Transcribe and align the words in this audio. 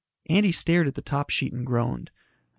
Andy 0.27 0.51
stared 0.51 0.87
at 0.87 0.95
the 0.95 1.01
top 1.03 1.29
sheet 1.29 1.53
and 1.53 1.63
groaned. 1.63 2.09